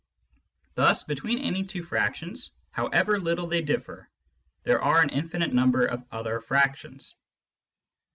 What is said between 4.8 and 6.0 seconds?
are an infinite number